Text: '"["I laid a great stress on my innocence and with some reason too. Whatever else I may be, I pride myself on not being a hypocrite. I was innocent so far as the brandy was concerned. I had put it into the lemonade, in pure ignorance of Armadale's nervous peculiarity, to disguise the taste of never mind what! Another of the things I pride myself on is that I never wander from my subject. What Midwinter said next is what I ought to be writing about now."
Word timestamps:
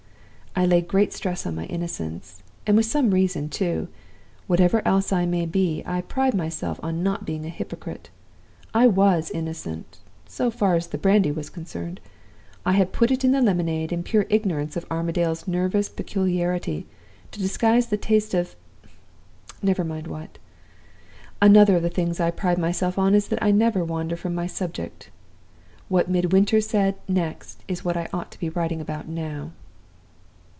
'"["I 0.61 0.65
laid 0.65 0.83
a 0.83 0.87
great 0.87 1.13
stress 1.13 1.45
on 1.45 1.55
my 1.55 1.63
innocence 1.67 2.43
and 2.67 2.75
with 2.75 2.85
some 2.85 3.11
reason 3.11 3.47
too. 3.47 3.87
Whatever 4.47 4.85
else 4.85 5.13
I 5.13 5.25
may 5.25 5.45
be, 5.45 5.81
I 5.85 6.01
pride 6.01 6.33
myself 6.33 6.77
on 6.83 7.01
not 7.01 7.25
being 7.25 7.45
a 7.45 7.49
hypocrite. 7.49 8.09
I 8.73 8.85
was 8.85 9.31
innocent 9.31 9.99
so 10.27 10.51
far 10.51 10.75
as 10.75 10.87
the 10.87 10.97
brandy 10.97 11.31
was 11.31 11.49
concerned. 11.49 12.01
I 12.65 12.73
had 12.73 12.91
put 12.91 13.11
it 13.11 13.23
into 13.23 13.39
the 13.39 13.45
lemonade, 13.45 13.93
in 13.93 14.03
pure 14.03 14.25
ignorance 14.29 14.75
of 14.75 14.85
Armadale's 14.91 15.47
nervous 15.47 15.87
peculiarity, 15.87 16.85
to 17.31 17.39
disguise 17.39 17.87
the 17.87 17.95
taste 17.97 18.33
of 18.33 18.57
never 19.63 19.85
mind 19.85 20.07
what! 20.07 20.37
Another 21.41 21.77
of 21.77 21.83
the 21.83 21.89
things 21.89 22.19
I 22.19 22.29
pride 22.29 22.57
myself 22.57 22.99
on 22.99 23.15
is 23.15 23.29
that 23.29 23.41
I 23.41 23.51
never 23.51 23.85
wander 23.85 24.17
from 24.17 24.35
my 24.35 24.47
subject. 24.47 25.11
What 25.87 26.09
Midwinter 26.09 26.59
said 26.59 26.95
next 27.07 27.63
is 27.69 27.85
what 27.85 27.95
I 27.95 28.09
ought 28.11 28.31
to 28.33 28.39
be 28.39 28.49
writing 28.49 28.81
about 28.81 29.07
now." 29.07 29.51